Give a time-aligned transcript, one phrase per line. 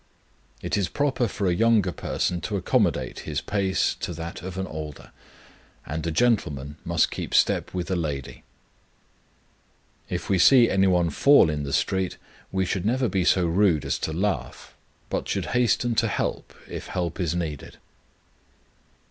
[0.63, 4.65] It is proper for a younger person to accommodate his pace to that of an
[4.65, 5.11] older,
[5.85, 8.41] and a gentleman must keep step with a lady.
[10.09, 12.17] If we see any one fall in the street,
[12.51, 14.73] we should never be so rude as to laugh,
[15.11, 17.77] but should hasten to help if help is needed.